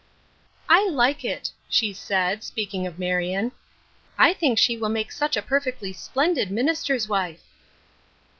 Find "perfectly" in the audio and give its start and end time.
5.43-5.93